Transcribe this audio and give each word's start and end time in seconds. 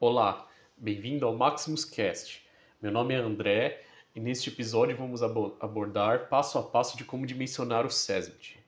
Olá, 0.00 0.46
bem-vindo 0.76 1.26
ao 1.26 1.34
Maximus 1.34 1.84
Cast. 1.84 2.46
Meu 2.80 2.92
nome 2.92 3.14
é 3.14 3.16
André 3.16 3.82
e 4.14 4.20
neste 4.20 4.48
episódio 4.48 4.96
vamos 4.96 5.24
abordar 5.24 6.28
passo 6.28 6.56
a 6.56 6.62
passo 6.62 6.96
de 6.96 7.04
como 7.04 7.26
dimensionar 7.26 7.84
o 7.84 7.90
SESMIT. 7.90 8.60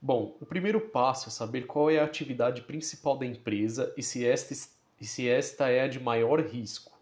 Bom, 0.00 0.38
o 0.40 0.46
primeiro 0.46 0.80
passo 0.80 1.28
é 1.28 1.30
saber 1.30 1.66
qual 1.66 1.90
é 1.90 1.98
a 1.98 2.04
atividade 2.04 2.62
principal 2.62 3.18
da 3.18 3.26
empresa 3.26 3.92
e 3.94 4.02
se 4.02 4.26
esta, 4.26 4.54
e 4.98 5.04
se 5.04 5.28
esta 5.28 5.68
é 5.68 5.82
a 5.82 5.86
de 5.86 6.00
maior 6.00 6.40
risco. 6.40 6.98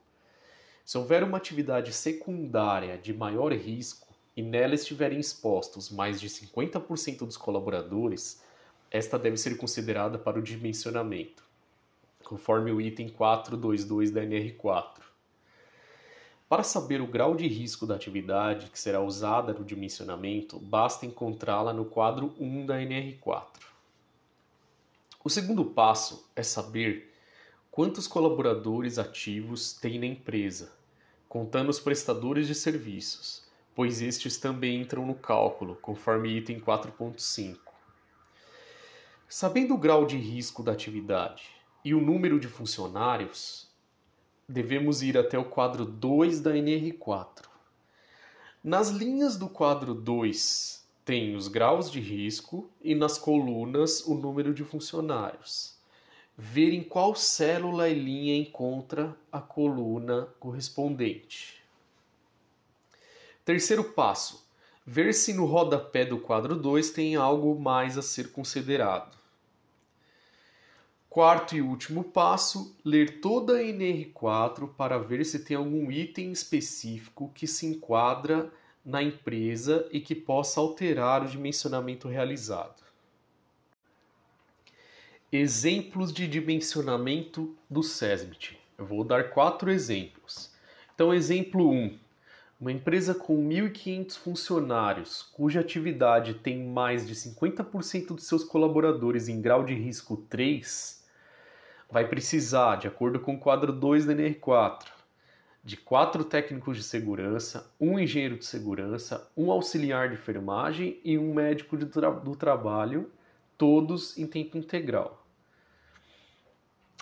Se 0.84 0.98
houver 0.98 1.22
uma 1.22 1.36
atividade 1.36 1.92
secundária 1.92 2.98
de 2.98 3.14
maior 3.14 3.52
risco 3.52 4.08
e 4.36 4.42
nela 4.42 4.74
estiverem 4.74 5.20
expostos 5.20 5.88
mais 5.88 6.20
de 6.20 6.28
50% 6.28 7.18
dos 7.18 7.36
colaboradores, 7.36 8.43
esta 8.90 9.17
deve 9.17 9.36
ser 9.36 9.57
considerada 9.57 10.18
para 10.18 10.36
o 10.36 10.43
dimensionamento, 10.43 11.46
conforme 12.26 12.72
o 12.72 12.80
item 12.80 13.08
422 13.08 14.11
da 14.11 14.21
NR4. 14.21 15.00
Para 16.49 16.64
saber 16.64 17.00
o 17.00 17.07
grau 17.07 17.36
de 17.36 17.46
risco 17.46 17.86
da 17.86 17.94
atividade 17.94 18.68
que 18.68 18.79
será 18.79 19.00
usada 19.00 19.52
no 19.52 19.64
dimensionamento, 19.64 20.58
basta 20.58 21.07
encontrá-la 21.07 21.72
no 21.72 21.85
quadro 21.85 22.35
1 22.39 22.66
da 22.66 22.79
NR4. 22.79 23.46
O 25.22 25.30
segundo 25.30 25.64
passo 25.66 26.29
é 26.35 26.43
saber 26.43 27.12
quantos 27.71 28.08
colaboradores 28.08 28.99
ativos 28.99 29.72
tem 29.72 29.99
na 29.99 30.07
empresa, 30.07 30.72
contando 31.29 31.68
os 31.68 31.79
prestadores 31.79 32.48
de 32.48 32.56
serviços, 32.56 33.44
pois 33.72 34.02
estes 34.02 34.36
também 34.36 34.80
entram 34.80 35.06
no 35.06 35.14
cálculo, 35.14 35.77
conforme 35.77 36.36
item 36.36 36.58
4.5. 36.58 37.56
Sabendo 39.28 39.74
o 39.74 39.78
grau 39.78 40.06
de 40.06 40.16
risco 40.16 40.62
da 40.62 40.72
atividade 40.72 41.55
e 41.86 41.94
o 41.94 42.00
número 42.00 42.40
de 42.40 42.48
funcionários, 42.48 43.68
devemos 44.48 45.02
ir 45.02 45.16
até 45.16 45.38
o 45.38 45.44
quadro 45.44 45.84
2 45.84 46.40
da 46.40 46.50
NR4. 46.52 47.44
Nas 48.60 48.88
linhas 48.88 49.36
do 49.36 49.48
quadro 49.48 49.94
2 49.94 50.84
tem 51.04 51.36
os 51.36 51.46
graus 51.46 51.88
de 51.88 52.00
risco 52.00 52.68
e 52.82 52.92
nas 52.92 53.16
colunas 53.16 54.04
o 54.04 54.16
número 54.16 54.52
de 54.52 54.64
funcionários. 54.64 55.76
Ver 56.36 56.72
em 56.72 56.82
qual 56.82 57.14
célula 57.14 57.88
e 57.88 57.94
linha 57.94 58.36
encontra 58.36 59.16
a 59.30 59.40
coluna 59.40 60.26
correspondente. 60.40 61.62
Terceiro 63.44 63.84
passo: 63.84 64.44
ver 64.84 65.14
se 65.14 65.32
no 65.32 65.44
rodapé 65.44 66.04
do 66.04 66.18
quadro 66.18 66.56
2 66.56 66.90
tem 66.90 67.14
algo 67.14 67.56
mais 67.60 67.96
a 67.96 68.02
ser 68.02 68.32
considerado. 68.32 69.16
Quarto 71.17 71.56
e 71.56 71.62
último 71.62 72.05
passo, 72.05 72.77
ler 72.84 73.22
toda 73.22 73.55
a 73.55 73.62
NR4 73.62 74.69
para 74.77 74.98
ver 74.98 75.25
se 75.25 75.39
tem 75.39 75.56
algum 75.56 75.91
item 75.91 76.31
específico 76.31 77.33
que 77.34 77.47
se 77.47 77.64
enquadra 77.64 78.53
na 78.84 79.03
empresa 79.03 79.89
e 79.91 79.98
que 79.98 80.14
possa 80.14 80.61
alterar 80.61 81.25
o 81.25 81.27
dimensionamento 81.27 82.06
realizado. 82.06 82.83
Exemplos 85.33 86.12
de 86.12 86.28
dimensionamento 86.28 87.56
do 87.70 87.83
SESMIT. 87.83 88.61
Eu 88.77 88.84
vou 88.84 89.03
dar 89.03 89.31
quatro 89.31 89.70
exemplos. 89.70 90.53
Então, 90.94 91.14
exemplo 91.14 91.70
1. 91.70 91.98
Uma 92.61 92.72
empresa 92.72 93.14
com 93.14 93.42
1.500 93.48 94.19
funcionários, 94.19 95.22
cuja 95.33 95.61
atividade 95.61 96.34
tem 96.34 96.62
mais 96.62 97.06
de 97.06 97.14
50% 97.14 98.17
de 98.17 98.22
seus 98.22 98.44
colaboradores 98.44 99.28
em 99.28 99.41
grau 99.41 99.64
de 99.64 99.72
risco 99.72 100.19
3, 100.28 101.05
vai 101.90 102.06
precisar, 102.06 102.76
de 102.76 102.88
acordo 102.88 103.20
com 103.20 103.34
o 103.34 103.38
quadro 103.38 103.72
2 103.72 104.04
da 104.04 104.14
NR4, 104.14 104.86
de 105.62 105.76
quatro 105.76 106.24
técnicos 106.24 106.76
de 106.76 106.82
segurança, 106.82 107.72
um 107.80 107.98
engenheiro 107.98 108.38
de 108.38 108.44
segurança, 108.44 109.28
um 109.36 109.50
auxiliar 109.50 110.08
de 110.08 110.14
enfermagem 110.14 111.00
e 111.04 111.19
um 111.19 111.34
médico 111.34 111.76
tra 111.86 112.10
do 112.10 112.36
trabalho, 112.36 113.10
todos 113.58 114.16
em 114.16 114.26
tempo 114.26 114.56
integral. 114.56 115.26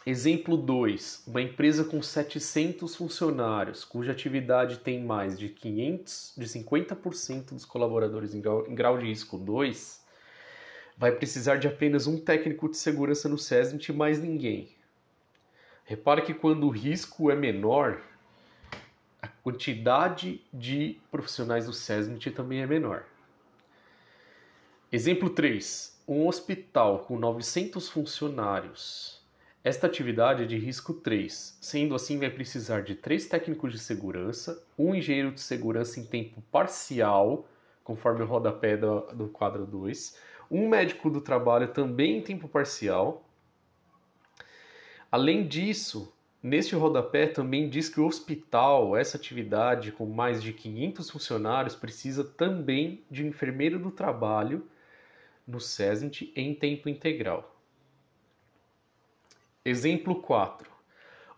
Exemplo 0.07 0.57
2. 0.57 1.25
Uma 1.27 1.41
empresa 1.41 1.83
com 1.83 2.03
700 2.03 2.95
funcionários, 2.95 3.85
cuja 3.85 4.13
atividade 4.13 4.79
tem 4.79 5.03
mais 5.03 5.39
de 5.39 5.49
500, 5.49 6.35
de 6.37 6.47
50% 6.47 7.55
dos 7.55 7.65
colaboradores 7.65 8.35
em 8.35 8.41
grau, 8.41 8.67
em 8.67 8.75
grau 8.75 8.99
de 8.99 9.07
risco 9.07 9.39
2, 9.39 10.04
vai 10.97 11.13
precisar 11.13 11.57
de 11.57 11.67
apenas 11.67 12.07
um 12.07 12.19
técnico 12.19 12.69
de 12.69 12.77
segurança 12.77 13.29
no 13.29 13.39
SESMIT 13.39 13.91
e 13.91 13.95
mais 13.95 14.21
ninguém. 14.21 14.69
Repare 15.85 16.23
que 16.23 16.33
quando 16.33 16.67
o 16.67 16.71
risco 16.71 17.31
é 17.31 17.35
menor, 17.35 18.01
a 19.21 19.29
quantidade 19.29 20.41
de 20.53 20.99
profissionais 21.11 21.67
do 21.67 21.73
SESMIT 21.73 22.31
também 22.31 22.61
é 22.61 22.67
menor. 22.67 23.05
Exemplo 24.91 25.31
3. 25.31 26.03
Um 26.07 26.27
hospital 26.27 27.01
com 27.01 27.19
900 27.19 27.89
funcionários 27.89 29.25
esta 29.65 29.87
atividade 29.87 30.43
é 30.43 30.47
de 30.47 30.59
risco 30.59 30.93
3, 30.93 31.57
sendo 31.59 31.95
assim 31.95 32.19
vai 32.19 32.29
precisar 32.29 32.83
de 32.83 32.95
três 32.95 33.27
técnicos 33.27 33.73
de 33.73 33.79
segurança, 33.79 34.63
um 34.79 34.95
engenheiro 34.95 35.33
de 35.33 35.41
segurança 35.41 35.99
em 35.99 36.05
tempo 36.05 36.43
parcial, 36.53 37.49
conforme 37.83 38.23
o 38.23 38.27
rodapé 38.27 38.77
do, 38.77 39.01
do 39.15 39.29
quadro 39.29 39.65
2, 39.65 40.19
um 40.51 40.69
médico 40.69 41.11
do 41.11 41.21
trabalho 41.21 41.69
também 41.69 42.19
em 42.19 42.23
tempo 42.23 42.49
parcial. 42.49 43.29
Além 45.11 45.47
disso, 45.47 46.13
neste 46.43 46.75
rodapé 46.75 47.27
também 47.27 47.69
diz 47.69 47.89
que 47.89 48.01
o 48.01 48.07
hospital, 48.07 48.97
essa 48.97 49.17
atividade 49.17 49.93
com 49.93 50.07
mais 50.07 50.43
de 50.43 50.53
500 50.53 51.11
funcionários, 51.11 51.75
precisa 51.75 52.25
também 52.25 53.05
de 53.11 53.23
um 53.23 53.29
enfermeiro 53.29 53.79
do 53.79 53.91
trabalho 53.91 54.67
no 55.47 55.61
SESMIT 55.61 56.33
em 56.35 56.55
tempo 56.55 56.89
integral. 56.89 57.55
Exemplo 59.65 60.21
4. 60.21 60.71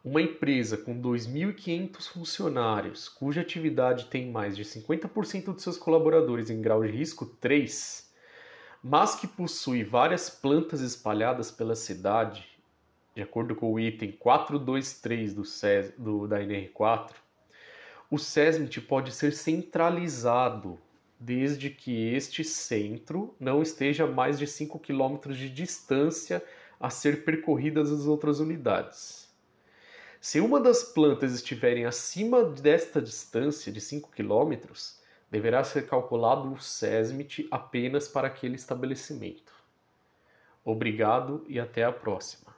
Uma 0.04 0.22
empresa 0.22 0.76
com 0.76 1.00
2.500 1.00 2.08
funcionários, 2.08 3.08
cuja 3.08 3.40
atividade 3.40 4.06
tem 4.06 4.30
mais 4.30 4.56
de 4.56 4.64
50% 4.64 5.54
de 5.54 5.62
seus 5.62 5.76
colaboradores 5.76 6.48
em 6.48 6.60
grau 6.60 6.82
de 6.82 6.90
risco 6.90 7.26
3, 7.26 8.05
mas 8.82 9.14
que 9.14 9.26
possui 9.26 9.82
várias 9.82 10.31
plantas 10.31 10.81
espalhadas 10.81 11.50
pela 11.50 11.75
cidade, 11.75 12.47
de 13.14 13.22
acordo 13.22 13.54
com 13.54 13.72
o 13.72 13.81
item 13.81 14.12
423 14.12 15.34
do, 15.34 15.44
CES, 15.44 15.92
do 15.97 16.28
da 16.28 16.38
NR4, 16.41 17.12
o 18.10 18.19
SESMIT 18.19 18.81
pode 18.82 19.12
ser 19.12 19.32
centralizado 19.32 20.78
desde 21.19 21.70
que 21.70 22.15
este 22.15 22.44
centro 22.44 23.34
não 23.41 23.62
esteja 23.62 24.04
a 24.04 24.06
mais 24.06 24.38
de 24.38 24.47
5 24.47 24.78
km 24.78 25.32
de 25.32 25.48
distância 25.48 26.42
a 26.78 26.91
ser 26.91 27.25
percorridas 27.25 27.91
as 27.91 28.06
outras 28.06 28.38
unidades. 28.38 29.26
Se 30.20 30.41
uma 30.41 30.60
das 30.60 30.82
plantas 30.82 31.32
estiverem 31.32 31.84
acima 31.84 32.44
desta 32.44 33.00
distância 33.00 33.72
de 33.72 33.81
5 33.81 34.10
km, 34.10 34.56
deverá 35.31 35.62
ser 35.62 35.87
calculado 35.87 36.53
o 36.53 36.60
SESMIT 36.60 37.47
apenas 37.50 38.09
para 38.09 38.28
aquele 38.28 38.56
estabelecimento. 38.56 39.53
Obrigado 40.64 41.44
e 41.47 41.60
até 41.60 41.84
a 41.84 41.92
próxima. 41.92 42.55